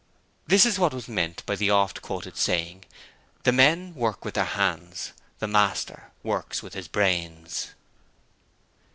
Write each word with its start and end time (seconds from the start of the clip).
This 0.47 0.65
is 0.65 0.79
what 0.79 0.95
is 0.95 1.07
meant 1.07 1.45
by 1.45 1.55
the 1.55 1.69
oft 1.69 2.01
quoted 2.01 2.35
saying, 2.35 2.85
'The 3.43 3.51
men 3.51 3.93
work 3.93 4.25
with 4.25 4.33
their 4.33 4.45
hands 4.45 5.13
the 5.37 5.47
master 5.47 6.09
works 6.23 6.63
with 6.63 6.73
his 6.73 6.87
brains.' 6.87 7.69